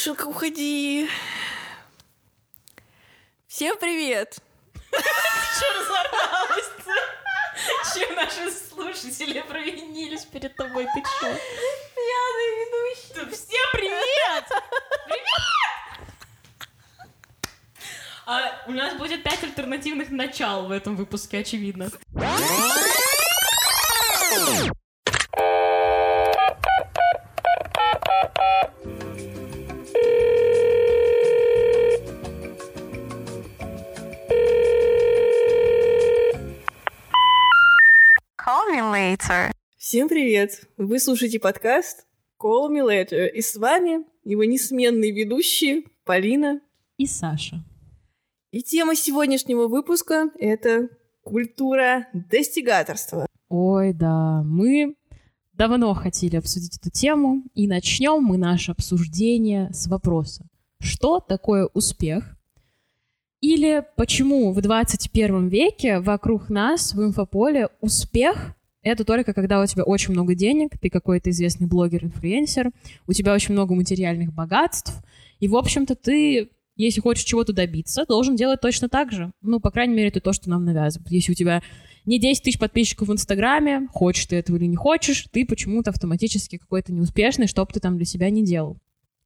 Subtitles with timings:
[0.00, 1.10] Смешилка, уходи.
[3.46, 4.38] Всем привет!
[4.92, 6.70] Че разорвалась
[7.92, 10.86] Че наши слушатели провинились перед тобой?
[10.86, 11.36] Ты чё?
[11.94, 13.36] Пьяный ведущий.
[13.36, 14.44] Всем привет!
[15.04, 15.60] Привет!
[18.24, 21.90] А у нас будет пять альтернативных начал в этом выпуске, очевидно.
[40.40, 40.68] Привет!
[40.78, 42.06] Вы слушаете подкаст
[42.40, 43.28] Call Me Later.
[43.28, 46.60] И с вами его несменные ведущие Полина.
[46.96, 47.62] И Саша.
[48.50, 50.88] И тема сегодняшнего выпуска— это
[51.22, 53.26] культура достигаторства.
[53.48, 54.94] Ой, да, мы
[55.52, 60.46] давно хотели обсудить эту тему, и начнем мы наше обсуждение с вопроса.
[60.80, 62.36] Что такое успех?
[63.40, 69.84] Или почему в 21 веке вокруг нас в инфополе успех— это только когда у тебя
[69.84, 72.70] очень много денег, ты какой-то известный блогер-инфлюенсер,
[73.06, 74.94] у тебя очень много материальных богатств,
[75.38, 79.32] и, в общем-то, ты, если хочешь чего-то добиться, должен делать точно так же.
[79.42, 81.10] Ну, по крайней мере, это то, что нам навязывают.
[81.10, 81.62] Если у тебя
[82.06, 86.56] не 10 тысяч подписчиков в Инстаграме, хочешь ты этого или не хочешь, ты почему-то автоматически
[86.56, 88.78] какой-то неуспешный, что бы ты там для себя не делал.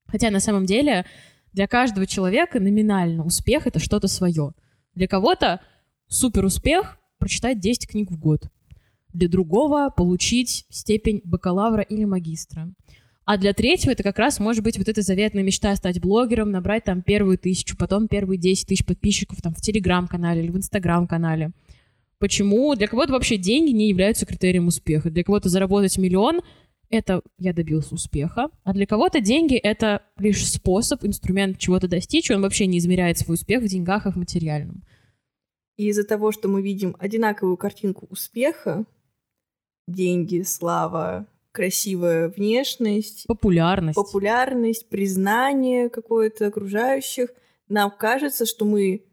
[0.06, 1.06] Хотя на самом деле
[1.52, 4.52] для каждого человека номинально успех— это что-то свое.
[4.94, 5.60] Для кого-то
[6.08, 8.48] супер успех— прочитать 10 книг в год.
[9.14, 12.68] Для другого— получить степень бакалавра или магистра.
[13.24, 16.84] А для третьего это как раз может быть вот эта заветная мечта стать блогером, набрать
[16.84, 21.52] там первую тысячу, потом первые 10 тысяч подписчиков там в Телеграм-канале или в Инстаграм-канале.
[22.18, 22.74] Почему?
[22.74, 25.10] Для кого-то вообще деньги не являются критерием успеха.
[25.10, 26.42] Для кого-то заработать миллион—
[26.90, 32.34] это я добился успеха, а для кого-то деньги— это лишь способ, инструмент чего-то достичь, и
[32.34, 34.82] он вообще не измеряет свой успех в деньгах и в материальном.
[35.76, 38.84] И из-за того, что мы видим одинаковую картинку успеха,
[39.86, 43.96] деньги, слава, красивая внешность, Популярность.
[43.96, 47.30] популярность, признание какое-то окружающих,
[47.68, 49.04] нам кажется, что мы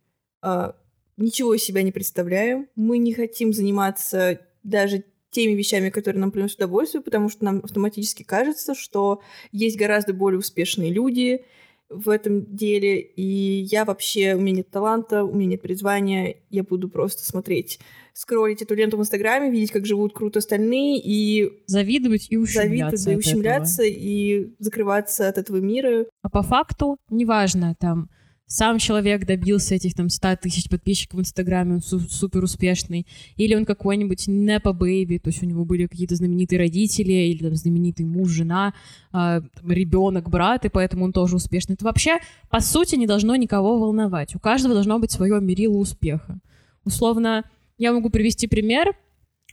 [0.41, 0.75] а,
[1.17, 6.57] ничего из себя не представляем, мы не хотим заниматься даже теми вещами, которые нам приносят
[6.57, 9.21] удовольствие, потому что нам автоматически кажется, что
[9.51, 11.45] есть гораздо более успешные люди
[11.91, 16.63] в этом деле, и я вообще, у меня нет таланта, у меня нет призвания, я
[16.63, 17.79] буду просто смотреть,
[18.13, 22.97] скроллить эту ленту в Инстаграме, видеть, как живут круто остальные, и Завидовать и ущемляться.
[22.97, 26.05] завидовать, и ущемляться, и закрываться от этого мира.
[26.21, 28.09] А по факту, неважно, там,
[28.51, 33.07] сам человек добился этих там 100 тысяч подписчиков в Инстаграме, он су- супер успешный,
[33.37, 37.55] или он какой-нибудь непо бэйби, то есть у него были какие-то знаменитые родители, или там
[37.55, 38.73] знаменитый муж, жена,
[39.13, 41.75] ребенок, брат, и поэтому он тоже успешный.
[41.75, 42.17] Это вообще,
[42.49, 44.35] по сути, не должно никого волновать.
[44.35, 46.39] У каждого должно быть свое мерило успеха.
[46.83, 47.45] Условно,
[47.77, 48.95] я могу привести пример.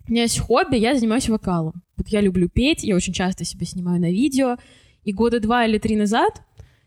[0.08, 1.84] У меня есть хобби, я занимаюсь вокалом.
[1.96, 4.56] Вот я люблю петь, я очень часто себя снимаю на видео,
[5.04, 6.42] и года два или три назад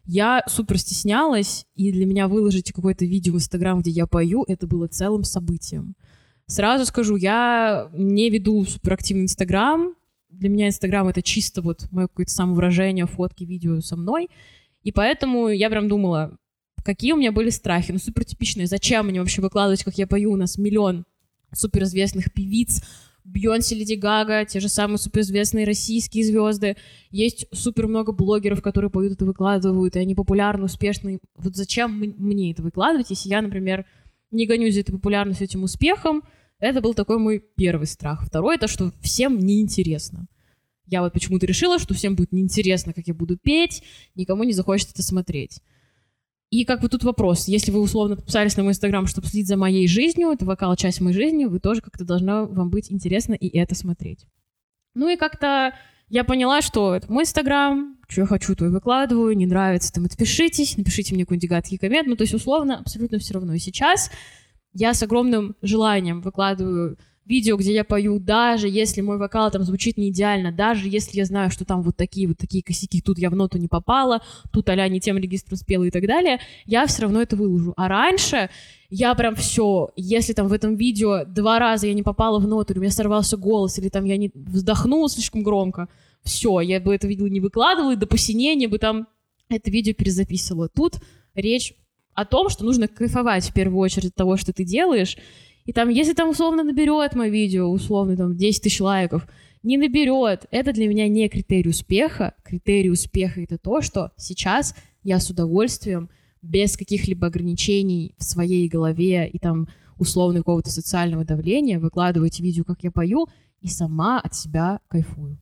[0.05, 4.67] я супер стеснялась, и для меня выложить какое-то видео в Инстаграм, где я пою, это
[4.67, 5.95] было целым событием.
[6.47, 9.95] Сразу скажу, я не веду суперактивный Инстаграм.
[10.29, 14.29] Для меня Инстаграм— это чисто вот мое какое-то самовыражение, фотки, видео со мной.
[14.83, 16.37] И поэтому я прям думала,
[16.83, 17.91] какие у меня были страхи.
[17.91, 18.67] Ну, супер типичные.
[18.67, 20.31] Зачем мне вообще выкладывать, как я пою?
[20.31, 21.05] У нас миллион
[21.53, 22.83] суперизвестных певиц,
[23.23, 26.77] Бьонси, Леди Гага, те же самые суперизвестные российские звезды.
[27.09, 31.19] Есть супер много блогеров, которые поют это выкладывают, и они популярны, успешны.
[31.35, 33.85] Вот зачем мне это выкладывать, если я, например,
[34.31, 36.23] не гонюсь за этой популярностью, этим успехом?
[36.59, 38.25] Это был такой мой первый страх.
[38.25, 40.27] Второй— это что всем неинтересно.
[40.85, 43.83] Я вот почему-то решила, что всем будет неинтересно, как я буду петь,
[44.15, 45.61] никому не захочется это смотреть.
[46.51, 49.55] И как бы тут вопрос, если вы условно подписались на мой инстаграм, чтобы следить за
[49.55, 53.47] моей жизнью, это вокал часть моей жизни, вы тоже как-то должно вам быть интересно и
[53.57, 54.27] это смотреть.
[54.93, 55.73] Ну и как-то
[56.09, 60.03] я поняла, что это мой инстаграм, что я хочу, то и выкладываю, не нравится, там
[60.03, 63.53] отпишитесь, напишите мне какой-нибудь гадкий коммент, ну то есть условно абсолютно все равно.
[63.53, 64.11] И сейчас
[64.73, 66.97] я с огромным желанием выкладываю
[67.31, 71.25] видео, где я пою, даже если мой вокал там звучит не идеально, даже если я
[71.25, 74.69] знаю, что там вот такие вот такие косяки, тут я в ноту не попала, тут
[74.69, 77.73] а не тем регистром спела и так далее, я все равно это выложу.
[77.77, 78.49] А раньше
[78.89, 82.73] я прям все, если там в этом видео два раза я не попала в ноту,
[82.73, 85.87] или у меня сорвался голос, или там я не вздохнула слишком громко,
[86.23, 89.07] все, я бы это видео не выкладывала, и до посинения бы там
[89.49, 90.67] это видео перезаписывала.
[90.67, 90.95] Тут
[91.33, 91.73] речь
[92.13, 95.17] о том, что нужно кайфовать в первую очередь от того, что ты делаешь,
[95.65, 99.27] и там, если там условно наберет мое видео, условно там 10 тысяч лайков,
[99.63, 100.45] не наберет.
[100.51, 102.33] Это для меня не критерий успеха.
[102.43, 106.09] Критерий успеха— это то, что сейчас я с удовольствием,
[106.41, 109.67] без каких-либо ограничений в своей голове и там
[109.99, 113.27] условно какого-то социального давления выкладываю эти видео, как я пою,
[113.59, 115.37] и сама от себя кайфую.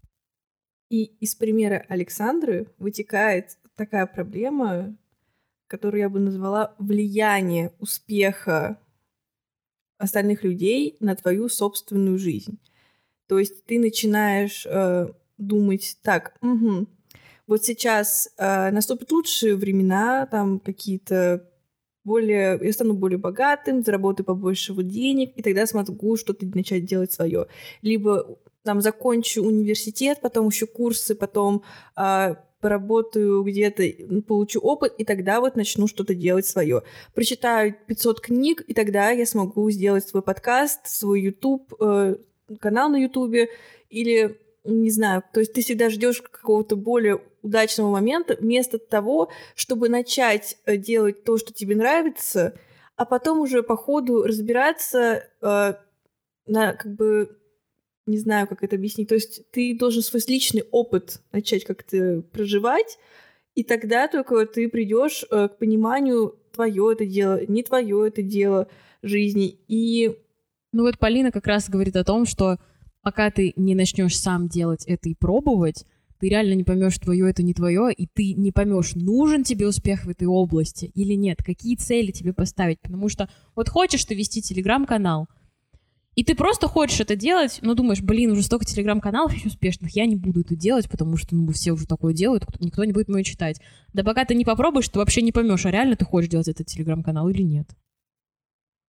[0.90, 4.98] И из примера Александры вытекает такая проблема,
[5.68, 8.78] которую я бы назвала влияние успеха
[10.00, 12.58] остальных людей на твою собственную жизнь.
[13.28, 16.88] То есть ты начинаешь э, думать, так, угу,
[17.46, 21.48] вот сейчас э, наступят лучшие времена, там какие-то
[22.04, 27.12] более, я стану более богатым, заработаю побольше вот денег, и тогда смогу что-то начать делать
[27.12, 27.48] свое.
[27.84, 31.64] Либо там закончу университет, потом еще курсы, потом
[31.96, 33.84] э, поработаю где-то,
[34.28, 36.84] получу опыт, и тогда вот начну что-то делать свое.
[37.14, 42.16] Прочитаю 500 книг, и тогда я смогу сделать свой подкаст, свой YouTube, э,
[42.60, 43.50] канал на YouTube,
[43.90, 49.90] или не знаю, то есть ты всегда ждешь какого-то более удачного момента, вместо того, чтобы
[49.90, 52.54] начать э, делать то, что тебе нравится,
[52.96, 55.74] а потом уже по ходу разбираться э,
[56.46, 57.39] на как бы
[58.10, 59.10] не знаю, как это объяснить.
[59.10, 62.98] То есть ты должен свой личный опыт начать как-то проживать,
[63.56, 68.68] и тогда только ты придешь э, к пониманию, твое это дело, не твое это дело
[69.02, 69.60] жизни.
[69.68, 70.16] И
[70.72, 72.58] ну вот Полина как раз говорит о том, что
[73.02, 75.86] пока ты не начнешь сам делать это и пробовать,
[76.20, 80.04] ты реально не поймешь, твое это не твое, и ты не поймешь, нужен тебе успех
[80.04, 82.82] в этой области или нет, какие цели тебе поставить.
[82.82, 85.28] Потому что вот хочешь ты вести телеграм-канал,
[86.20, 90.06] и ты просто хочешь это делать, но думаешь, блин, уже столько телеграм-каналов еще успешных, я
[90.06, 93.24] не буду это делать, потому что ну, все уже такое делают, никто не будет мое
[93.24, 93.62] читать.
[93.94, 96.68] Да пока ты не попробуешь, ты вообще не поймешь, а реально ты хочешь делать этот
[96.68, 97.70] телеграм-канал или нет.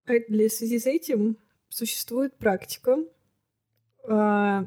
[0.07, 1.37] А для связи с этим
[1.69, 2.97] существует практика.
[4.09, 4.67] А,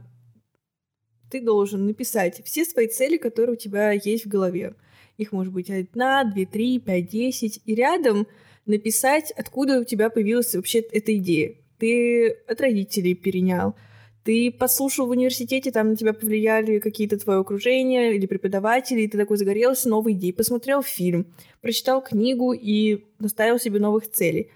[1.29, 4.73] ты должен написать все свои цели, которые у тебя есть в голове.
[5.17, 7.59] Их может быть одна, две, три, пять, десять.
[7.65, 8.25] И рядом
[8.65, 13.75] написать, откуда у тебя появилась вообще эта идея ты от родителей перенял,
[14.23, 19.17] ты послушал в университете, там на тебя повлияли какие-то твои окружения или преподаватели, и ты
[19.17, 24.49] такой загорелся новой идеей, посмотрел фильм, прочитал книгу и наставил себе новых целей.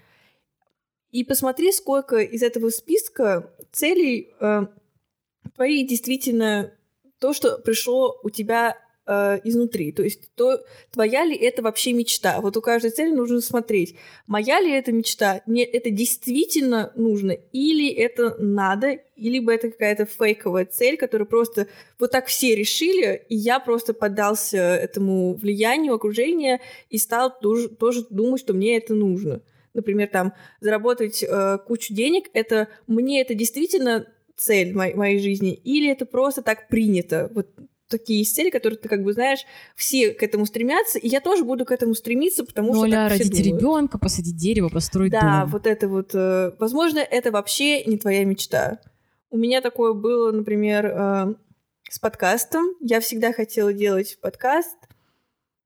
[1.10, 4.66] И посмотри, сколько из этого списка целей э,
[5.54, 6.72] твои действительно
[7.18, 8.76] то, что пришло у тебя
[9.08, 9.90] э, изнутри.
[9.90, 10.62] То есть то,
[10.92, 12.40] твоя ли это вообще мечта?
[12.40, 13.96] Вот у каждой цели нужно смотреть,
[14.26, 20.04] моя ли это мечта, мне это действительно нужно, или это надо, или бы это какая-то
[20.04, 21.66] фейковая цель, которую просто
[21.98, 26.60] вот так все решили, и я просто поддался этому влиянию окружения
[26.90, 29.40] и стал тоже, тоже думать, что мне это нужно.
[29.74, 34.06] Например, там заработать э, кучу денег, это мне это действительно
[34.36, 37.30] цель моей, моей жизни, или это просто так принято.
[37.34, 37.48] Вот
[37.88, 39.40] такие цели, которые ты как бы знаешь,
[39.74, 43.10] все к этому стремятся, и я тоже буду к этому стремиться, потому ну, что так
[43.10, 45.30] родить все ребенка, посадить дерево, построить да, дом.
[45.30, 46.14] Да, вот это вот.
[46.14, 48.80] Э, возможно, это вообще не твоя мечта.
[49.30, 51.34] У меня такое было, например, э,
[51.90, 52.66] с подкастом.
[52.80, 54.76] Я всегда хотела делать подкаст,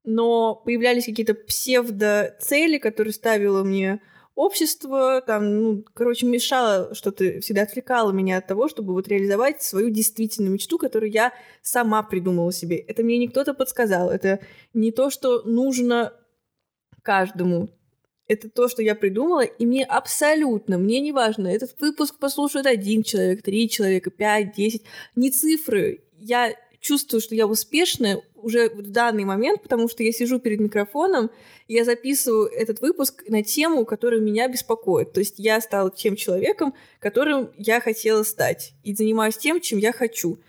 [0.03, 4.01] но появлялись какие-то псевдо-цели, которые ставила мне
[4.35, 9.89] общество, там, ну, короче, мешало что-то, всегда отвлекало меня от того, чтобы вот реализовать свою
[9.89, 12.77] действительную мечту, которую я сама придумала себе.
[12.77, 14.39] Это мне не кто-то подсказал, это
[14.73, 16.13] не то, что нужно
[17.03, 17.69] каждому.
[18.27, 23.03] Это то, что я придумала, и мне абсолютно, мне не важно, этот выпуск послушает один
[23.03, 24.83] человек, три человека, пять, десять,
[25.15, 26.05] не цифры.
[26.17, 31.31] Я чувствую, что я успешная уже в данный момент, потому что я сижу перед микрофоном,
[31.67, 35.13] я записываю этот выпуск на тему, которая меня беспокоит.
[35.13, 39.93] То есть я стала тем человеком, которым я хотела стать, и занимаюсь тем, чем я
[39.93, 40.39] хочу.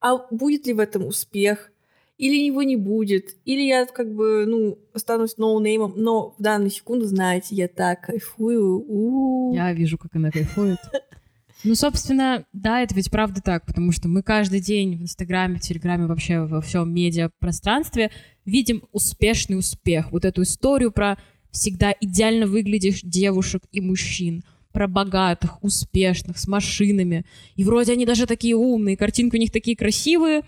[0.00, 1.70] А будет ли в этом успех?
[2.18, 7.06] Или его не будет, или я как бы, ну, останусь ноунеймом, но в данную секунду,
[7.06, 8.84] знаете, я так кайфую.
[8.86, 9.54] У-у-у.
[9.54, 10.78] Я вижу, как она кайфует.
[11.64, 15.60] Ну, собственно, да, это ведь правда так, потому что мы каждый день в Инстаграме, в
[15.60, 18.10] Телеграме, вообще во всем медиапространстве
[18.44, 20.10] видим успешный успех.
[20.10, 21.18] Вот эту историю про
[21.52, 24.42] всегда идеально выглядишь девушек и мужчин,
[24.72, 27.24] про богатых, успешных, с машинами.
[27.56, 30.42] И вроде они даже такие умные, картинки у них такие красивые,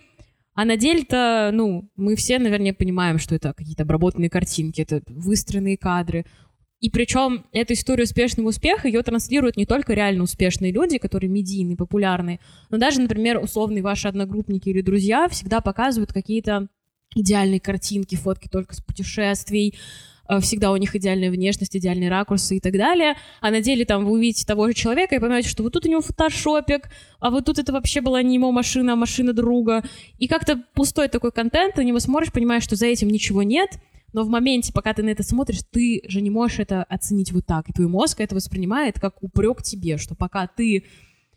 [0.55, 5.77] а на деле-то, ну, мы все, наверное, понимаем, что это какие-то обработанные картинки, это выстроенные
[5.77, 6.27] кадры,
[6.85, 11.79] и причем эту историю успешного успеха ее транслируют не только реально успешные люди, которые медийные,
[11.79, 16.69] популярные, но даже, например, условные ваши одногруппники или друзья всегда показывают какие-то
[17.15, 19.79] идеальные картинки, фотки только с путешествий,
[20.29, 24.05] э, всегда у них идеальная внешность, идеальные ракурсы и так далее, а на деле там
[24.05, 27.47] вы увидите того же человека и поймете, что вот тут у него фотошопик, а вот
[27.47, 29.85] тут это вообще была не его машина, а машина друга,
[30.19, 33.71] и как-то пустой такой контент, ты него смотришь, понимаешь, что за этим ничего нет,
[34.15, 37.45] но в моменте, пока ты на это смотришь, ты же не можешь это оценить вот
[37.45, 37.69] так.
[37.69, 40.85] И твой мозг это воспринимает как упрек тебе, что пока ты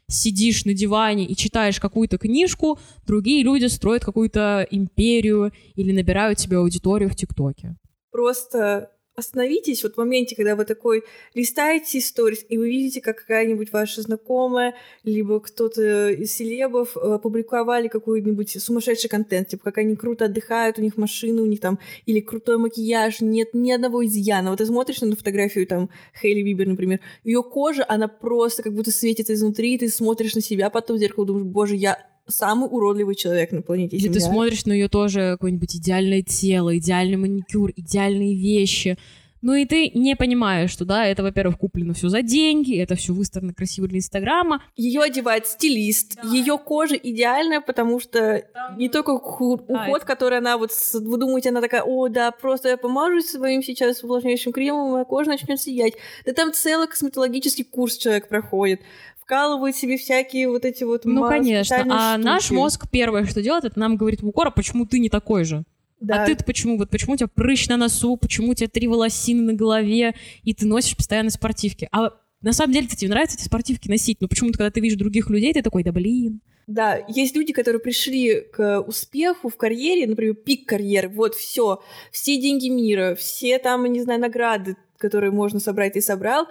[0.08, 6.58] сидишь на диване и читаешь какую-то книжку, другие люди строят какую-то империю или набирают себе
[6.58, 7.76] аудиторию в ТикТоке.
[8.12, 13.74] Просто остановитесь вот в моменте, когда вы такой листаете истории, и вы видите, как какая-нибудь
[13.74, 20.26] ваша знакомая, либо кто-то из селебов э, опубликовали какой-нибудь сумасшедший контент, типа как они круто
[20.26, 24.52] отдыхают, у них машины, у них там, или крутой макияж, нет ни одного изъяна.
[24.52, 25.90] Вот ты смотришь на фотографию там
[26.22, 30.42] Хейли Вибер, например, ее кожа, она просто как будто светится изнутри, и ты смотришь на
[30.42, 34.12] себя потом в зеркало, думаешь, боже, я самый уродливый человек на планете Земля.
[34.12, 38.98] И ты смотришь на ее тоже какое-нибудь идеальное тело, идеальный маникюр, идеальные вещи.
[39.42, 43.14] Ну и ты не понимаешь, что да, это, во-первых, куплено все за деньги, это все
[43.14, 44.64] выставлено красиво для Инстаграма.
[44.76, 46.28] Ее одевает стилист, да.
[46.30, 48.78] ее кожа идеальная, потому что Там...
[48.78, 52.78] не только уход, а, который она вот, вы думаете, она такая, о, да, просто я
[52.78, 55.94] помажусь своим сейчас увлажняющим кремом, моя кожа начнет сиять.
[56.26, 58.82] Да там целый косметологический курс человек проходит
[59.28, 61.76] вкалывают себе всякие вот эти вот Ну, конечно.
[61.90, 62.26] А штуки.
[62.26, 65.44] наш мозг первое, что делает, это нам говорит в укор, а почему ты не такой
[65.44, 65.66] же?
[66.00, 66.24] Да.
[66.24, 66.78] А ты-то почему?
[66.78, 70.54] Вот почему у тебя прыщ на носу, почему у тебя три волосины на голове, и
[70.54, 71.90] ты носишь постоянно спортивки?
[71.92, 75.30] А на самом деле тебе нравится эти спортивки носить, но почему-то, когда ты видишь других
[75.30, 76.40] людей, ты такой, да блин.
[76.68, 81.82] Да, есть люди, которые пришли к успеху в карьере, например, пик карьеры, вот все,
[82.12, 86.48] все деньги мира, все там, не знаю, награды, которые можно собрать, ты собрал,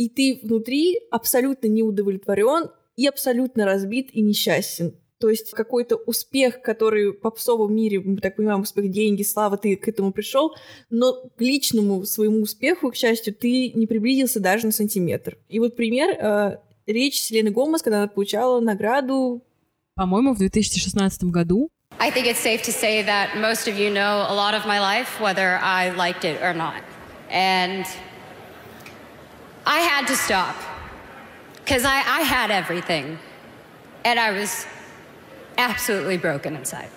[0.00, 4.94] и ты внутри абсолютно не удовлетворен и абсолютно разбит и несчастен.
[5.18, 9.76] То есть какой-то успех, который в попсовом мире, мы так понимаем, успех, деньги, слава, ты
[9.76, 10.54] к этому пришел,
[10.88, 15.36] но к личному своему успеху, к счастью, ты не приблизился даже на сантиметр.
[15.50, 19.42] И вот пример, э, речь Селены Гомес, когда она получала награду...
[19.96, 21.68] По-моему, в 2016 году.
[21.98, 24.80] I think it's safe to say that most of you know a lot of my
[24.80, 26.82] life, whether I liked it or not.
[27.30, 27.84] And
[29.66, 30.56] I had to stop
[31.56, 33.18] because I, I had everything
[34.04, 34.66] and I was
[35.58, 36.88] absolutely broken inside.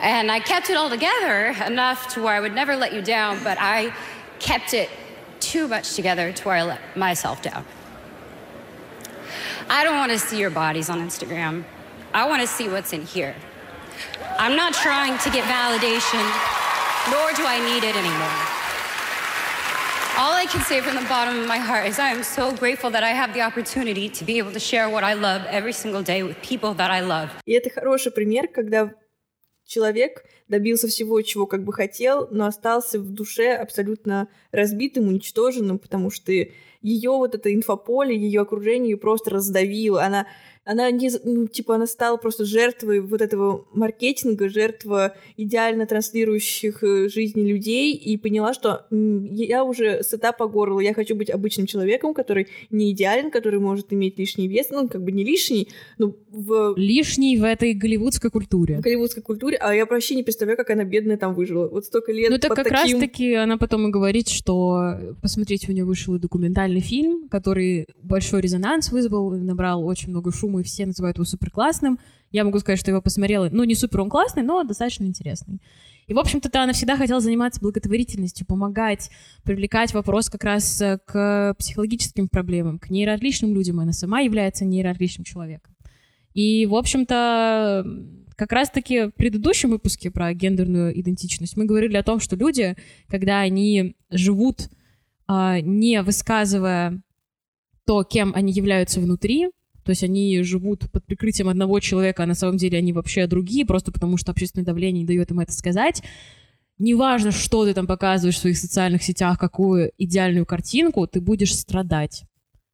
[0.00, 3.42] And I kept it all together enough to where I would never let you down,
[3.44, 3.94] but I
[4.38, 4.90] kept it
[5.40, 7.64] too much together to where I let myself down.
[9.68, 11.64] I don't want to see your bodies on Instagram.
[12.12, 13.34] I want to see what's in here.
[14.38, 16.24] I'm not trying to get validation,
[17.10, 18.53] nor do I need it anymore.
[20.16, 22.88] All I can say from the bottom of my heart is I am so grateful
[22.92, 26.04] that I have the opportunity to be able to share what I love every single
[26.04, 27.30] day with people that I love.
[27.46, 28.94] И это хороший пример, когда
[29.66, 36.10] человек добился всего, чего как бы хотел, но остался в душе абсолютно разбитым, уничтоженным, потому
[36.10, 40.04] что ее вот это инфополе, ее окружение ее просто раздавило.
[40.04, 40.28] Она
[40.64, 47.08] она не, ну, типа, она стала просто жертвой вот этого маркетинга, жертва идеально транслирующих э,
[47.08, 52.14] жизни людей и поняла, что я уже сыта по горло, я хочу быть обычным человеком,
[52.14, 55.68] который не идеален, который может иметь лишний вес, ну, как бы не лишний,
[55.98, 56.74] но в...
[56.76, 58.78] Лишний в этой голливудской культуре.
[58.78, 61.68] В голливудской культуре, а я вообще не представляю, как она бедная там выжила.
[61.68, 62.72] Вот столько лет Ну, это как таким...
[62.72, 68.90] раз-таки она потом и говорит, что, посмотрите, у нее вышел документальный фильм, который большой резонанс
[68.90, 71.98] вызвал, набрал очень много шума и все называют его супер классным.
[72.30, 75.60] Я могу сказать, что его посмотрела, ну, не супер он классный, но достаточно интересный.
[76.06, 79.10] И, в общем-то, она всегда хотела заниматься благотворительностью, помогать,
[79.42, 83.80] привлекать вопрос как раз э, к психологическим проблемам, к нейроотличным людям.
[83.80, 85.74] Она сама является нейроотличным человеком.
[86.34, 87.86] И, в общем-то,
[88.36, 92.76] как раз-таки в предыдущем выпуске про гендерную идентичность мы говорили о том, что люди,
[93.08, 94.68] когда они живут,
[95.26, 97.00] а, не высказывая
[97.86, 99.50] то, кем они являются внутри,
[99.84, 103.66] то есть они живут под прикрытием одного человека, а на самом деле они вообще другие,
[103.66, 106.02] просто потому что общественное давление не дает им это сказать.
[106.78, 112.24] Неважно, что ты там показываешь в своих социальных сетях, какую идеальную картинку, ты будешь страдать.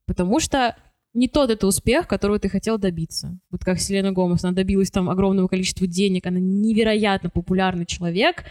[0.06, 0.76] Потому что
[1.12, 3.38] не тот это успех, которого ты хотел добиться.
[3.50, 8.44] Вот как Селена Гомес, она добилась там огромного количества денег, она невероятно популярный человек,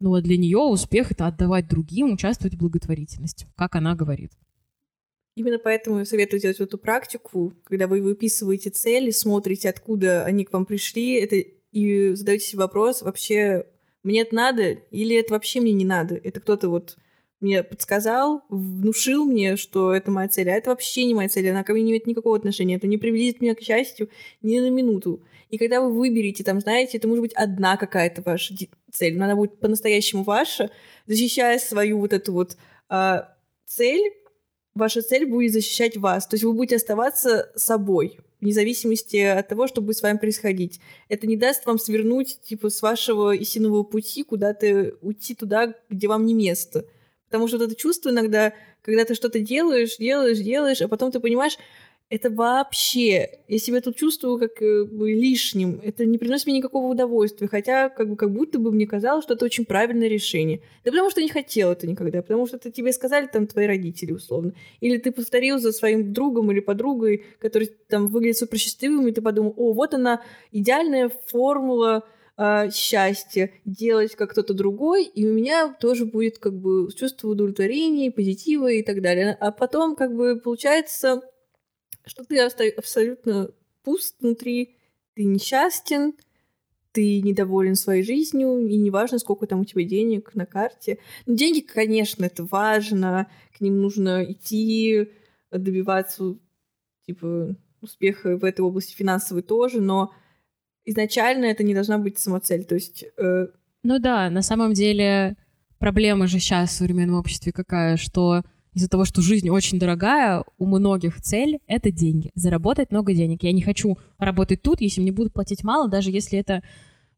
[0.00, 4.32] но для нее успех— это отдавать другим, участвовать в благотворительности, как она говорит.
[5.40, 10.52] Именно поэтому я советую делать эту практику, когда вы выписываете цели, смотрите, откуда они к
[10.52, 13.64] вам пришли, это, и задаете себе вопрос, вообще
[14.02, 16.20] мне это надо или это вообще мне не надо?
[16.22, 16.98] Это кто-то вот
[17.40, 20.50] мне подсказал, внушил мне, что это моя цель.
[20.50, 21.48] А это вообще не моя цель.
[21.48, 22.76] Она ко мне не имеет никакого отношения.
[22.76, 24.10] Это не приблизит меня к счастью
[24.42, 25.24] ни на минуту.
[25.48, 28.54] И когда вы выберете, там, знаете, это может быть одна какая-то ваша
[28.92, 30.70] цель, но она будет по-настоящему ваша,
[31.06, 32.58] защищая свою вот эту вот
[32.90, 34.02] а, цель,
[34.80, 36.26] ваша цель будет защищать вас.
[36.26, 40.80] То есть вы будете оставаться собой, вне зависимости от того, что будет с вами происходить.
[41.08, 46.26] Это не даст вам свернуть, типа, с вашего истинного пути куда-то уйти туда, где вам
[46.26, 46.86] не место.
[47.28, 51.20] Потому что вот это чувство иногда, когда ты что-то делаешь, делаешь, делаешь, а потом ты
[51.20, 51.58] понимаешь,
[52.10, 56.88] это вообще, я себя тут чувствую как э, бы лишним, это не приносит мне никакого
[56.88, 60.60] удовольствия, хотя как, бы, как будто бы мне казалось, что это очень правильное решение.
[60.84, 64.10] Да потому что не хотела это никогда, потому что это тебе сказали там твои родители
[64.10, 64.54] условно.
[64.80, 69.22] Или ты повторил за своим другом или подругой, который там выглядит супер счастливым, и ты
[69.22, 72.04] подумал, о, вот она идеальная формула
[72.36, 78.10] э, счастья, делать как кто-то другой, и у меня тоже будет как бы чувство удовлетворения,
[78.10, 79.36] позитива и так далее.
[79.38, 81.22] А потом как бы получается
[82.10, 83.50] что ты абсолютно
[83.84, 84.76] пуст внутри,
[85.14, 86.14] ты несчастен,
[86.92, 90.98] ты недоволен своей жизнью, и неважно, сколько там у тебя денег на карте.
[91.26, 95.08] Но деньги, конечно, это важно, к ним нужно идти,
[95.52, 96.36] добиваться
[97.06, 100.12] типа успеха в этой области финансовой тоже, но
[100.84, 102.64] изначально это не должна быть самоцель.
[102.64, 103.04] То есть...
[103.16, 103.46] Э...
[103.84, 105.36] Ну да, на самом деле
[105.78, 108.42] проблема же сейчас в современном обществе какая, что
[108.74, 113.42] из-за того, что жизнь очень дорогая, у многих цель— это деньги, заработать много денег.
[113.42, 116.62] Я не хочу работать тут, если мне будут платить мало, даже если это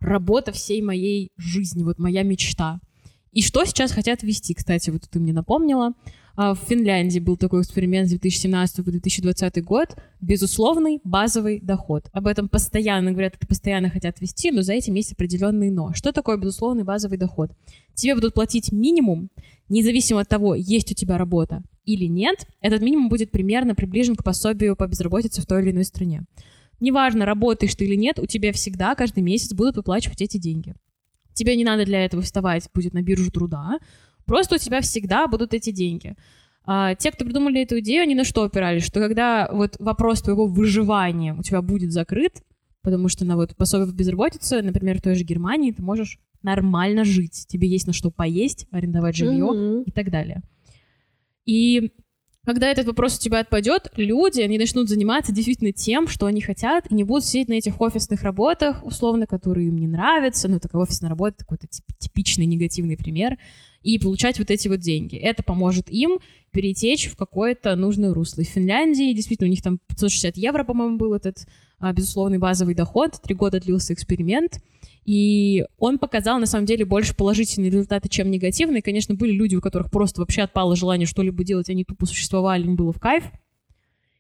[0.00, 2.80] работа всей моей жизни, вот моя мечта.
[3.32, 5.92] И что сейчас хотят ввести, кстати, вот ты мне напомнила.
[6.34, 9.96] А, в Финляндии был такой эксперимент с 2017 по 2020 год.
[10.20, 12.08] Безусловный базовый доход.
[12.12, 15.92] Об этом постоянно говорят, это постоянно хотят ввести, но за этим есть определенные но.
[15.94, 17.50] Что такое безусловный базовый доход?
[17.94, 19.28] Тебе будут платить минимум,
[19.68, 24.24] независимо от того, есть у тебя работа или нет, этот минимум будет примерно приближен к
[24.24, 26.24] пособию по безработице в той или иной стране.
[26.80, 30.74] Неважно, работаешь ты или нет, у тебя всегда каждый месяц будут выплачивать эти деньги.
[31.34, 33.78] Тебе не надо для этого вставать будет на биржу труда,
[34.24, 36.16] Просто у тебя всегда будут эти деньги.
[36.64, 38.84] А, те, кто придумали эту идею, они на что опирались?
[38.84, 42.42] Что когда вот вопрос твоего выживания у тебя будет закрыт,
[42.82, 47.04] потому что на вот пособие по безработице, например, в той же Германии, ты можешь нормально
[47.04, 47.46] жить.
[47.48, 49.84] Тебе есть на что поесть, арендовать жилье mm-hmm.
[49.86, 50.42] и так далее.
[51.46, 51.92] И
[52.44, 56.90] когда этот вопрос у тебя отпадет, люди, они начнут заниматься действительно тем, что они хотят,
[56.90, 60.48] и не будут сидеть на этих офисных работах, условно, которые им не нравятся.
[60.48, 63.38] Ну, такая офисная работа, такой-то типичный негативный пример
[63.82, 65.16] и получать вот эти вот деньги.
[65.16, 66.18] Это поможет им
[66.50, 68.42] перетечь в какое-то нужное русло.
[68.42, 71.46] И в Финляндии действительно у них там 560 евро, по-моему, был этот
[71.78, 73.20] а, безусловный базовый доход.
[73.22, 74.60] Три года длился эксперимент.
[75.04, 78.82] И он показал, на самом деле, больше положительные результаты, чем негативные.
[78.82, 82.76] Конечно, были люди, у которых просто вообще отпало желание что-либо делать, они тупо существовали, им
[82.76, 83.24] было в кайф.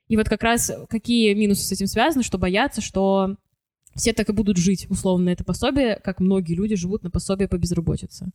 [0.08, 3.36] И вот как раз какие минусы с этим связаны, что боятся, что
[3.94, 7.48] все так и будут жить условно на это пособие, как многие люди живут на пособие
[7.48, 8.30] по безработице.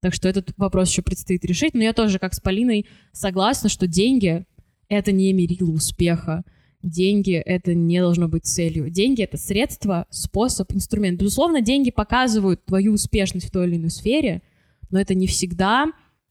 [0.00, 1.74] Так что этот вопрос еще предстоит решить.
[1.74, 4.44] Но я тоже, как с Полиной, согласна, что деньги—
[4.88, 6.44] это не мерило успеха.
[6.82, 8.88] Деньги— это не должно быть целью.
[8.88, 11.18] Деньги— это средство, способ, инструмент.
[11.18, 14.42] Безусловно, деньги показывают твою успешность в той или иной сфере,
[14.90, 15.86] но это не всегда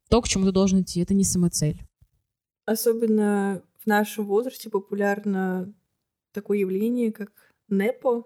[0.10, 1.02] то, к чему ты должен идти.
[1.02, 1.82] Это не самоцель.
[2.66, 5.74] Особенно в нашем возрасте популярно
[6.32, 7.32] такое явление, как
[7.68, 8.24] НЭПО.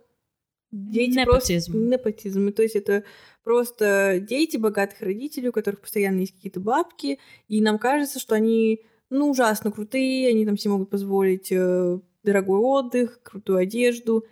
[0.71, 1.71] Дети непотизм.
[1.71, 1.87] Просто...
[1.89, 2.51] Непотизм.
[2.53, 3.03] То есть это
[3.43, 8.81] просто дети богатых родителей, у которых постоянно есть какие-то бабки, и нам кажется, что они,
[9.09, 14.25] ну, ужасно крутые, они там себе могут позволить э, дорогой отдых, крутую одежду,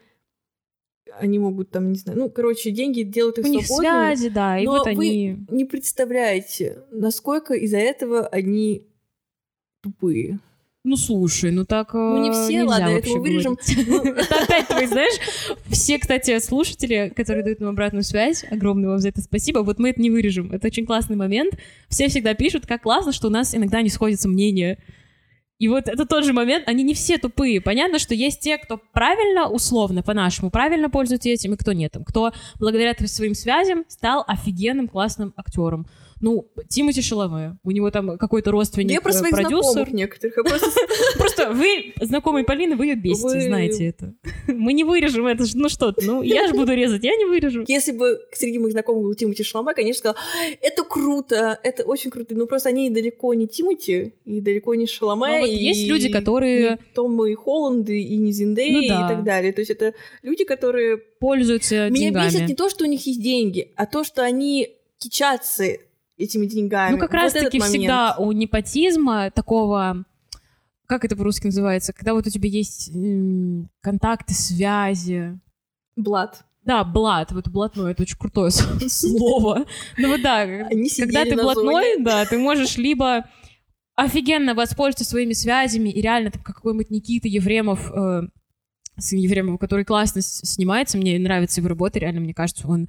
[1.17, 4.65] они могут там, не знаю, ну, короче, деньги делают их У них связи, да, и
[4.65, 4.97] но вот они...
[4.97, 8.87] вы не представляете, насколько из-за этого они
[9.81, 10.39] тупые.
[10.85, 13.57] Ну слушай, ну так Ну не все, ладно, это мы вырежем.
[13.85, 15.19] Ну, это опять твой, знаешь,
[15.67, 19.89] все, кстати, слушатели, которые дают нам обратную связь, огромное вам за это спасибо, вот мы
[19.89, 20.53] это не вырежем.
[20.53, 21.57] Это очень классный момент.
[21.89, 24.77] Все всегда пишут, как классно, что у нас иногда не сходятся мнения.
[25.59, 27.59] И вот это тот же момент, они не все тупые.
[27.59, 31.97] Понятно, что есть те, кто правильно, условно, по-нашему, правильно пользуются этим, и кто нет.
[32.07, 35.85] Кто благодаря своим связям стал офигенным, классным актером
[36.21, 39.93] ну, Тимати Шаломе, у него там какой-то родственник, Я про своих продюсер.
[39.93, 40.35] некоторых,
[41.17, 41.51] просто...
[41.51, 44.13] Вы, знакомые Полины, вы ее бесите, знаете это.
[44.47, 47.63] Мы не вырежем это, ну что ну я же буду резать, я не вырежу.
[47.67, 50.17] Если бы среди моих знакомых был Тимати Шаломе, конечно, сказал,
[50.61, 55.47] это круто, это очень круто, но просто они далеко не Тимати, и далеко не Шаломе,
[55.47, 56.79] и есть люди, которые...
[56.93, 59.53] Томы и Холланды, и не Зиндей, ну, и так далее.
[59.53, 60.97] То есть это люди, которые...
[60.97, 62.27] Пользуются Меня деньгами.
[62.27, 65.77] бесит не то, что у них есть деньги, а то, что они кичатся
[66.19, 66.93] этими деньгами.
[66.93, 70.05] Ну, как раз-таки всегда у непотизма такого...
[70.85, 71.93] Как это по-русски называется?
[71.93, 75.39] Когда вот у тебя есть м, контакты, связи.
[75.95, 76.43] Блад.
[76.63, 77.31] Да, блат.
[77.31, 78.49] Вот блатной, это очень крутое
[78.87, 79.65] слово.
[79.97, 83.25] Ну вот да, когда ты блатной, да, ты можешь либо
[83.95, 88.21] офигенно воспользоваться своими связями и реально там как какой-нибудь Никита Ефремов, э,
[88.97, 92.87] сын Ефремова, который классно снимается, мне нравится его работа, реально, мне кажется, он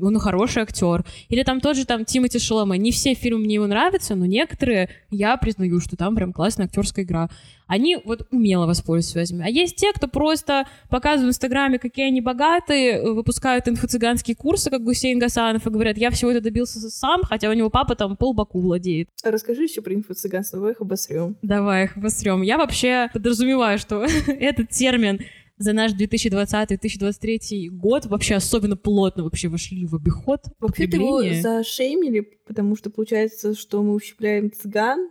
[0.00, 1.04] он хороший актер.
[1.28, 2.78] Или там тот же там Тимоти Шаломе.
[2.78, 7.04] Не все фильмы мне его нравятся, но некоторые я признаю, что там прям классная актерская
[7.04, 7.28] игра.
[7.66, 9.44] Они вот умело воспользуются связями.
[9.46, 14.84] А есть те, кто просто показывают в Инстаграме, какие они богатые, выпускают инфо-цыганские курсы, как
[14.84, 18.60] Гусейн Гасанов, и говорят, я всего это добился сам, хотя у него папа там полбаку
[18.60, 19.08] владеет.
[19.24, 21.36] Расскажи еще про инфо-цыганство, давай их обосрем.
[21.40, 22.42] Давай их обосрем.
[22.42, 25.20] Я вообще подразумеваю, что этот термин
[25.62, 30.40] за наш 2020-2023 год вообще особенно плотно вообще вошли в обиход.
[30.60, 31.42] Вообще-то его употребление.
[31.42, 35.10] зашеймили, потому что получается, что мы ущемляем цыган.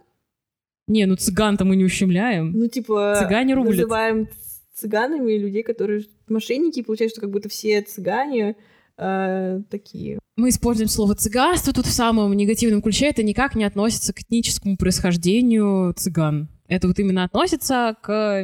[0.88, 2.52] Не, ну цыган-то мы не ущемляем.
[2.52, 3.72] Ну, типа, Цыгане рулят.
[3.76, 4.28] называем
[4.74, 8.56] цыганами людей, которые мошенники, и получается, что как будто все цыгане
[8.98, 10.20] э, такие.
[10.38, 13.08] Мы используем слово цыганство тут в самом негативном ключе.
[13.08, 16.50] Это никак не относится к этническому происхождению цыган.
[16.68, 18.44] Это вот именно относится к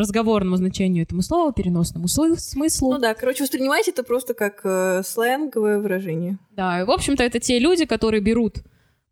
[0.00, 2.92] разговорному значению этому слова, переносному смыслу.
[2.94, 6.38] Ну да, короче, воспринимайте это просто как э, сленговое выражение.
[6.50, 8.64] Да, и, в общем-то, это те люди, которые берут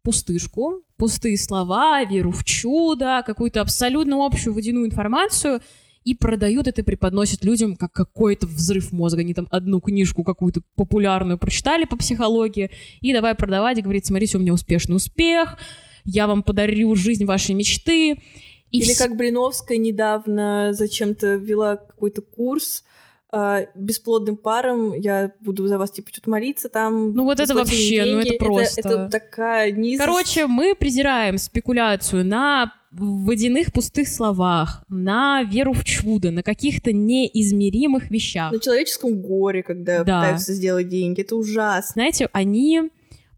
[0.02, 5.60] пустышку, пустые слова, веру в чудо, какую-то абсолютно общую водяную информацию
[6.04, 9.20] и продают это, преподносят людям как какой-то взрыв мозга.
[9.20, 12.70] Они там одну книжку какую-то популярную прочитали по психологии
[13.02, 15.58] и давай продавать и говорить, смотрите, у меня успешный успех,
[16.04, 18.22] я вам подарю жизнь вашей мечты.
[18.70, 22.84] И Или вс- как Блиновская недавно зачем-то вела какой-то курс
[23.32, 27.12] э, бесплодным парам, я буду за вас типа что-то молиться там.
[27.14, 28.34] Ну вот это вообще, ну деньги.
[28.36, 28.80] это просто.
[28.80, 30.04] Это, такая низость.
[30.04, 38.10] Короче, мы презираем спекуляцию на водяных пустых словах, на веру в чудо, на каких-то неизмеримых
[38.10, 38.50] вещах.
[38.52, 40.20] на человеческом горе, когда Да.
[40.20, 41.20] пытаются сделать деньги.
[41.20, 41.92] Это ужасно.
[41.92, 42.90] Знаете, они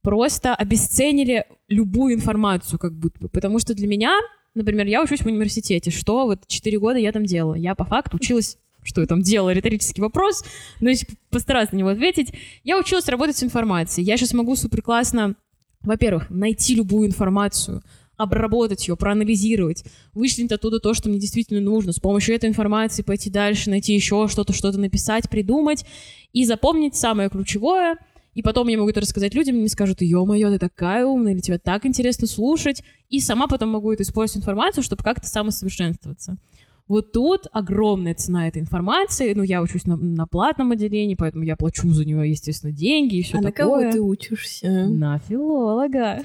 [0.03, 3.29] просто обесценили любую информацию, как будто бы.
[3.29, 4.13] Потому что для меня,
[4.55, 5.91] например, я учусь в университете.
[5.91, 7.55] Что вот 4 года я там делала?
[7.55, 10.45] Я по факту училась что я там делала, риторический вопрос,
[10.81, 12.33] но если постараться на него ответить.
[12.65, 14.07] Я училась работать с информацией.
[14.07, 15.35] Я сейчас могу супер классно,
[15.83, 17.83] во-первых, найти любую информацию,
[18.17, 23.31] обработать ее, проанализировать, вычленить оттуда то, что мне действительно нужно, с помощью этой информации пойти
[23.31, 25.87] дальше, найти еще что-то, что-то написать, придумать
[26.33, 27.97] и запомнить самое ключевое.
[28.35, 31.41] И потом я могу это рассказать людям, и мне скажут, ё-моё, ты такая умная, или
[31.41, 32.83] тебе так интересно слушать.
[33.09, 36.37] И сама потом могу это использовать информацию, чтобы как-то самосовершенствоваться.
[36.87, 39.33] Вот тут огромная цена этой информации.
[39.35, 43.23] Ну, я учусь на, на платном отделении, поэтому я плачу за нее, естественно, деньги и
[43.23, 43.83] все а на такое.
[43.83, 44.89] кого ты учишься?
[44.89, 46.23] На филолога.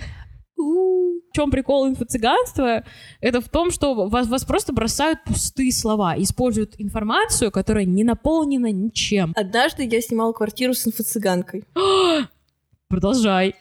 [0.57, 2.85] В чем прикол инфо-цыганства?
[3.19, 8.71] Это в том, что вас, вас просто бросают пустые слова, используют информацию, которая не наполнена
[8.71, 9.33] ничем.
[9.35, 11.65] Однажды я снимала квартиру с инфо-цыганкой.
[12.87, 13.55] Продолжай.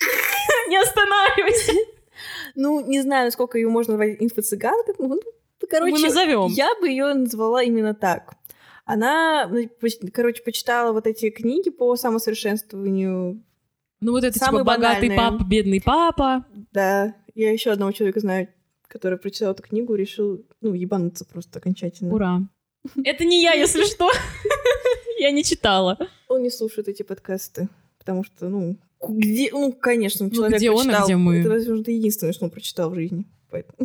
[0.68, 1.72] Не останавливайся.
[2.54, 4.94] Ну, не знаю, сколько ее можно назвать инфо-цыганкой.
[4.98, 6.46] Ну, ну, короче, Мы назовем.
[6.48, 8.34] я бы ее назвала именно так.
[8.84, 9.68] Она, ну,
[10.12, 13.42] короче, почитала вот эти книги по самосовершенствованию.
[14.00, 15.16] Ну вот это Самые типа богатый банальные.
[15.16, 16.46] папа, бедный папа.
[16.72, 18.48] Да, я еще одного человека знаю,
[18.86, 22.14] который прочитал эту книгу, решил, ну, ебануться просто окончательно.
[22.14, 22.40] Ура.
[23.04, 24.10] Это не я, если что.
[25.18, 25.98] Я не читала.
[26.28, 30.88] Он не слушает эти подкасты, потому что, ну, где, ну, конечно, Ну, человек где он,
[30.90, 31.38] а где мы?
[31.38, 33.26] Это, возможно, единственное, что он прочитал в жизни.
[33.50, 33.76] Поэтому...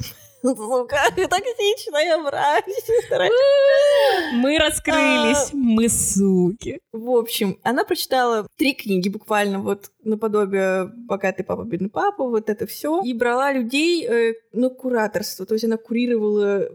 [0.43, 2.63] Сука, токсичная мразь.
[4.33, 5.53] Мы раскрылись.
[5.53, 6.79] Мы суки.
[6.91, 12.67] В общем, она прочитала три книги буквально, вот наподобие «Богатый папа, бедный папа», вот это
[12.67, 16.67] все, и брала людей э, на кураторство, то есть она курировала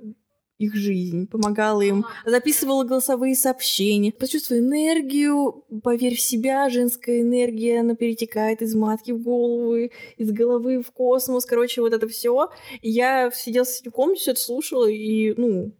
[0.59, 4.13] их жизнь, помогала им, записывала голосовые сообщения.
[4.13, 10.83] Почувствуй энергию, поверь в себя, женская энергия, она перетекает из матки в голову, из головы
[10.83, 12.51] в космос, короче, вот это все.
[12.83, 15.73] Я сидела в соседней комнате, все это слушала и, ну,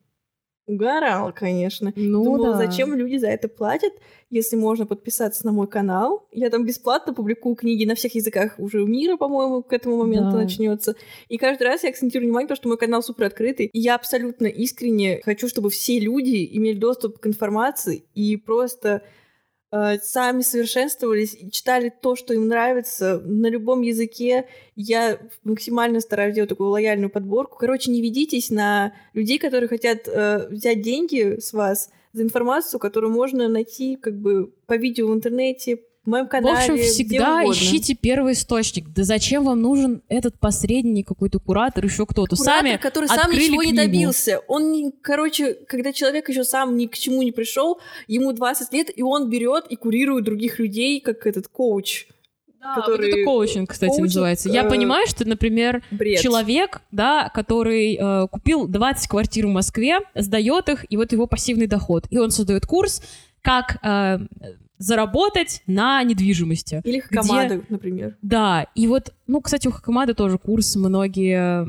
[0.69, 1.93] угорала, конечно.
[1.97, 2.67] Ну Думала, да.
[2.67, 3.93] зачем люди за это платят,
[4.31, 6.27] если можно подписаться на мой канал.
[6.33, 10.43] Я там бесплатно публикую книги на всех языках уже мира, по-моему, к этому моменту Да.
[10.43, 10.97] начнется.
[11.29, 13.67] И каждый раз я акцентирую внимание, потому что мой канал супер открытый.
[13.67, 19.03] И я абсолютно искренне хочу, чтобы все люди имели доступ к информации и просто
[19.71, 24.47] э, сами совершенствовались и читали то, что им нравится на любом языке.
[24.77, 27.59] Я максимально стараюсь делать такую лояльную подборку.
[27.59, 33.13] Короче, не ведитесь на людей, которые хотят э, взять деньги с вас за информацию, которую
[33.13, 37.95] можно найти как бы по видео в интернете, моем В канале, общем, где всегда ищите
[37.95, 38.89] первый источник.
[38.89, 42.37] Да зачем вам нужен этот посредник, какой-то куратор, еще кто-то?
[42.37, 43.77] Куратор, Сами который сам ничего не книгу.
[43.77, 44.41] добился.
[44.49, 48.91] Он, не, короче, когда человек еще сам ни к чему не пришел, ему 20 лет,
[48.95, 52.07] и он берет и курирует других людей, как этот коуч.
[52.61, 54.49] Да, который- вот это коучинг, кстати, коучинг, называется.
[54.51, 56.21] Я э, понимаю, что, например, Бред.
[56.21, 61.67] человек, да, который э, купил 20 квартир в Москве, сдает их, и вот его пассивный
[61.67, 62.07] доход.
[62.11, 63.03] И он создает курс,
[63.43, 64.19] как э,
[64.79, 66.81] заработать на недвижимости.
[66.85, 68.17] Или где- команда, например.
[68.23, 71.67] Да, и вот, ну, кстати, у Хакамада тоже курс, многие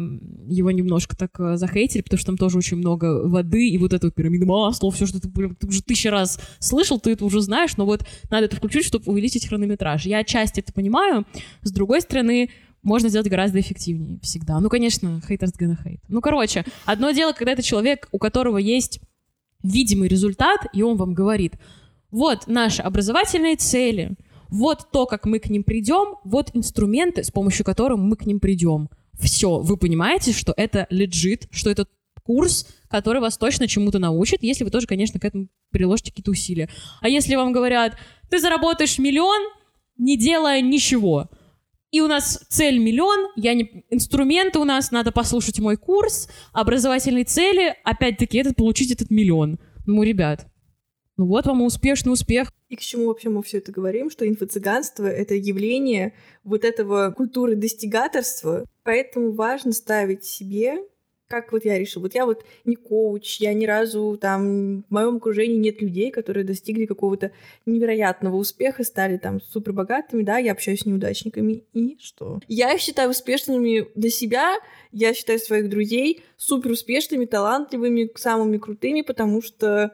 [0.52, 4.12] его немножко так э, захейтили, потому что там тоже очень много воды, и вот эту
[4.12, 7.76] пирамиду масла, все, что ты, блин, ты уже тысячу раз слышал, ты это уже знаешь,
[7.78, 10.06] но вот надо это включить, чтобы увеличить хронометраж.
[10.06, 11.26] Я отчасти это понимаю,
[11.64, 12.50] с другой стороны,
[12.82, 14.60] можно сделать гораздо эффективнее всегда.
[14.60, 16.00] Ну, конечно, haters gonna hate.
[16.08, 19.02] Ну, короче, одно дело, когда это человек, у которого есть
[19.64, 21.56] видимый результат, и он вам говорит,
[22.12, 24.16] вот наши образовательные цели,
[24.50, 28.40] вот то, как мы к ним придем, вот инструменты, с помощью которых мы к ним
[28.40, 28.90] придем.
[29.20, 31.88] Все, вы понимаете, что это лежит, что это
[32.24, 36.70] курс, который вас точно чему-то научит, если вы тоже, конечно, к этому приложите какие-то усилия.
[37.02, 37.98] А если вам говорят,
[38.30, 39.42] ты заработаешь миллион,
[39.98, 41.30] не делая ничего,
[41.92, 43.84] и у нас цель миллион, я не...
[43.90, 49.58] инструменты у нас, надо послушать мой курс, образовательные цели, опять-таки, этот, получить этот миллион.
[49.88, 50.49] Ну, ребят,
[51.20, 52.54] ну вот вам успешный успех.
[52.70, 56.14] И к чему вообще мы все это говорим, что инфо-цыганство— это явление
[56.46, 60.78] вот этого культуры достигаторства, поэтому важно ставить себе
[61.28, 65.18] как вот я решила, вот я вот не коуч, я ни разу там, в моем
[65.18, 67.32] окружении нет людей, которые достигли какого-то
[67.68, 72.40] невероятного успеха, стали там супер богатыми, да, я общаюсь с неудачниками, и что?
[72.48, 74.56] Я их считаю успешными для себя,
[74.92, 79.94] я считаю своих друзей супер успешными, талантливыми, самыми крутыми, потому что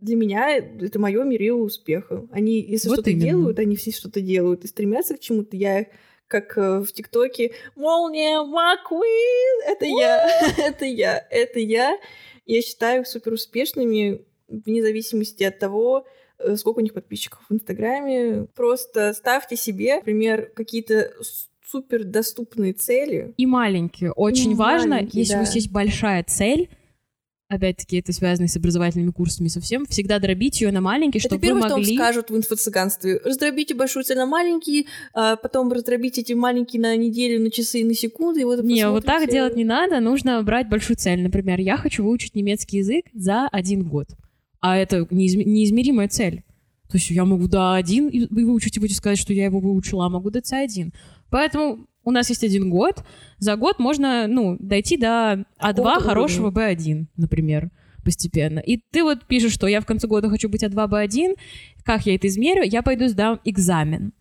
[0.00, 2.26] для меня это мое мерило успеха.
[2.30, 3.24] Они, если Вот что-то именно.
[3.24, 5.56] делают, они все что-то делают и стремятся к чему-то.
[5.56, 5.86] Я
[6.26, 11.98] как э, в ТикТоке «Молния Маквин!» Это я, это я, это я.
[12.46, 16.06] Я считаю их супер успешными вне зависимости от того,
[16.38, 18.46] э, сколько у них подписчиков в Инстаграме.
[18.54, 21.12] Просто ставьте себе, например, какие-то
[21.66, 23.34] супер доступные цели.
[23.36, 24.12] И маленькие.
[24.12, 25.40] Очень И важно, маленькие, если у да.
[25.40, 26.68] вас есть большая цель,
[27.50, 31.46] опять-таки это связано с образовательными курсами совсем, всегда дробить ее на маленькие, Это чтобы вы
[31.48, 31.96] первое, вам могли...
[31.96, 33.20] скажут в инфо-цыганстве.
[33.24, 37.92] Раздробите большую цель на маленькие, а потом раздробите эти маленькие на неделю, на часы, на
[37.94, 38.42] секунды.
[38.42, 39.32] И вот Не, вот так посмотрите.
[39.32, 41.20] делать не надо, нужно брать большую цель.
[41.22, 44.06] Например, я хочу выучить немецкий язык за один год.
[44.60, 46.44] А это неизме- неизмеримая цель.
[46.88, 50.08] То есть я могу до один выучить, и будете сказать, что я его выучила, а
[50.08, 50.92] могу до C1.
[51.30, 53.04] Поэтому у нас есть один год.
[53.38, 57.70] За год можно, ну, дойти до А2 Какого-то хорошего B1, например,
[58.04, 58.58] постепенно.
[58.58, 61.36] И ты вот пишешь, что я в конце года хочу быть А2, B1.
[61.84, 62.62] Как я это измерю?
[62.64, 64.12] Я пойду сдам экзамен.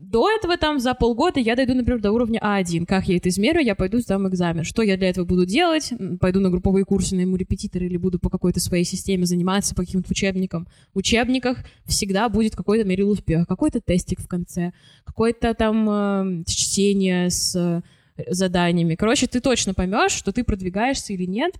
[0.00, 2.86] До этого там за полгода я дойду, например, до уровня А1.
[2.86, 3.60] Как я это измерю?
[3.60, 4.64] Я пойду сдам экзамен.
[4.64, 5.92] Что я для этого буду делать?
[6.20, 10.10] Пойду на групповые курсы, найму репетитора или буду по какой-то своей системе заниматься по каким-то
[10.10, 10.66] учебникам.
[10.94, 14.72] В учебниках всегда будет какой-то мерил успеха, какой-то тестик в конце,
[15.04, 17.82] какое-то там э, чтение с э,
[18.26, 18.94] заданиями.
[18.94, 21.56] Короче, ты точно поймешь, что ты продвигаешься или нет,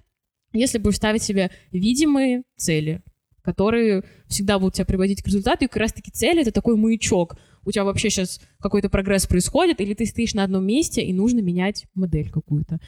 [0.55, 3.03] если будешь ставить себе видимые цели,
[3.42, 5.66] которые всегда будут тебя приводить к результату.
[5.66, 7.37] И как раз-таки цель— это такой маячок.
[7.64, 11.40] У тебя вообще сейчас какой-то прогресс происходит, или ты стоишь на одном месте, и нужно
[11.40, 12.79] менять модель какую-то.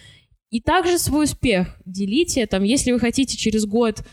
[0.50, 2.46] И также свой успех делите.
[2.46, 4.04] Там, если вы хотите через год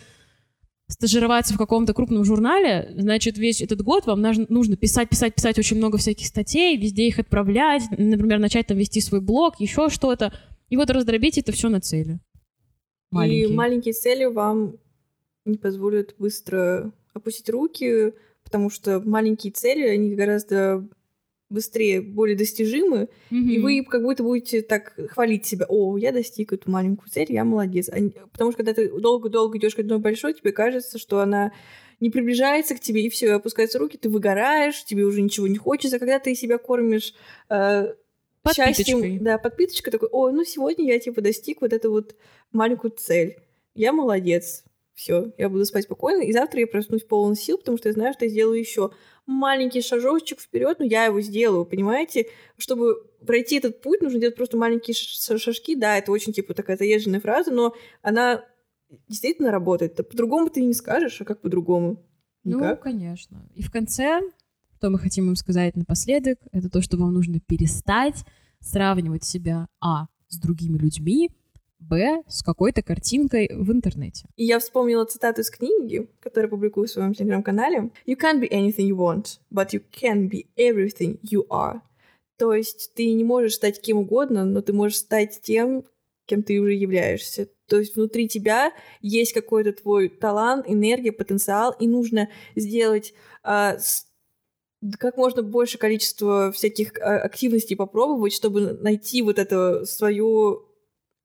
[0.88, 5.78] стажироваться в каком-то крупном журнале, значит, весь этот год вам нужно, писать, писать, писать очень
[5.78, 10.34] много всяких статей, везде их отправлять, например, начать там вести свой блог, еще что-то.
[10.70, 12.20] И вот раздробить это все на цели.
[13.12, 13.50] Маленькие.
[13.50, 14.78] И маленькие цели вам
[15.46, 18.14] не позволят быстро опустить руки,
[18.50, 20.84] потому что маленькие цели, они гораздо
[21.52, 23.62] быстрее, более достижимы, и Мгм.
[23.62, 25.68] вы как будто будете так хвалить себя.
[25.70, 27.90] О, я достиг эту маленькую цель, я молодец.
[27.90, 27.98] А
[28.32, 31.52] Потому что когда ты долго-долго идешь к одной большой, тебе кажется, что она
[32.00, 36.00] не приближается к тебе, и все, опускаются руки, ты выгораешь, тебе уже ничего не хочется.
[36.00, 37.14] Когда ты себя кормишь
[37.50, 37.94] э,
[38.54, 42.16] счастьем, да, подпиточкой такой, ой, ну сегодня я типа достиг вот эту вот
[42.52, 43.38] маленькую цель.
[43.76, 44.64] Я молодец.
[45.00, 48.12] Все, я буду спать спокойно, и завтра я проснусь полон сил, потому что я знаю,
[48.12, 48.92] что я сделаю еще
[49.26, 52.28] маленький шажочек вперед, но я его сделаю, понимаете?
[52.58, 55.78] Чтобы пройти этот путь, нужно делать просто маленькие шажки.
[55.78, 58.44] Да, это очень типа такая заезженная фраза, но она
[59.08, 59.96] действительно работает.
[59.96, 62.06] По-другому ты не скажешь, а как по-другому?
[62.44, 62.82] Ну, Никак.
[62.82, 63.50] конечно.
[63.56, 64.20] И в конце,
[64.76, 68.26] что мы хотим вам сказать напоследок, это то, что вам нужно перестать
[68.60, 71.32] сравнивать себя, а, с другими людьми,
[71.80, 74.26] б, с какой-то картинкой в интернете.
[74.36, 77.92] И я вспомнила цитату из книги, которую публикую в своем телеграм-канале.
[78.06, 81.82] You can't be anything you want, but you can be everything you are.
[82.38, 85.84] То есть ты не можешь стать кем угодно, но ты можешь стать тем,
[86.26, 87.50] кем ты уже являешься.
[87.68, 93.14] То есть внутри тебя есть какой-то твой талант, энергия, потенциал, и нужно сделать
[93.44, 94.06] с-
[94.98, 100.69] как можно больше количества всяких а, активностей попробовать, чтобы найти вот это свою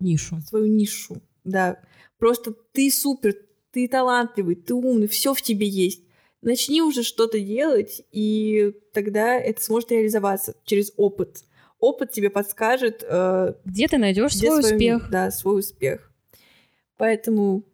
[0.04, 0.40] Нишу.
[0.48, 1.80] свою нишу, да.
[2.18, 3.34] Просто ты супер,
[3.72, 6.02] ты талантливый, ты умный, все в тебе есть.
[6.42, 11.44] Начни уже что-то делать, и тогда это сможет реализоваться через опыт.
[11.78, 15.08] Опыт тебе подскажет, э, Где ты найдешь где свой свой- успех?
[15.10, 16.12] Да, свой успех.
[16.96, 17.64] Поэтому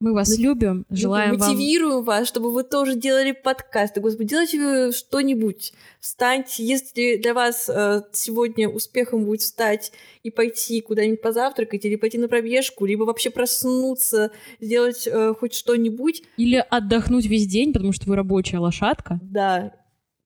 [0.00, 1.50] Мы вас Мо- любим, желаем вам...
[1.50, 4.00] мотивируем вас, чтобы вы тоже делали подкасты.
[4.00, 5.72] Господи, делайте вы что-нибудь.
[5.98, 6.64] Встаньте.
[6.64, 9.90] Если для вас э, сегодня успехом будет встать
[10.22, 14.30] и пойти куда-нибудь позавтракать, или пойти на пробежку, либо вообще проснуться,
[14.60, 19.18] сделать э, хоть что-нибудь, Или отдохнуть весь день, потому что вы рабочая лошадка.
[19.22, 19.74] да,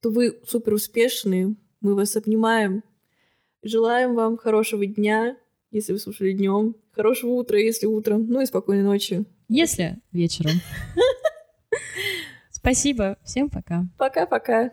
[0.03, 1.55] то вы супер успешные.
[1.81, 2.83] Мы вас обнимаем.
[3.63, 5.37] Желаем вам хорошего дня,
[5.71, 9.25] если вы слушали днем, хорошего утра, если утром, ну и спокойной ночи.
[9.53, 10.63] Если вечером.
[12.51, 13.19] Спасибо.
[13.23, 13.85] Всем пока.
[13.99, 14.71] Пока-пока.